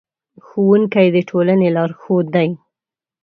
[0.45, 2.49] ښوونکي د ټولنې لارښود دي.